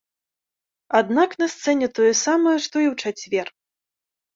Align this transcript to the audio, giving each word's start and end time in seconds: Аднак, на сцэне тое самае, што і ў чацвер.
Аднак, 1.01 1.37
на 1.43 1.47
сцэне 1.57 1.93
тое 2.01 2.11
самае, 2.25 2.59
што 2.67 2.75
і 2.89 2.93
ў 2.93 2.95
чацвер. 3.05 3.59